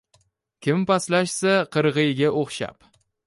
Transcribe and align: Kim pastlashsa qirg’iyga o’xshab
Kim 0.67 0.85
pastlashsa 0.91 1.53
qirg’iyga 1.77 2.35
o’xshab 2.43 2.91